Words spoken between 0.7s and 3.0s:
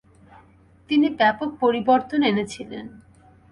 তিনি ব্যাপক পরিবর্তন এনেছিলেন।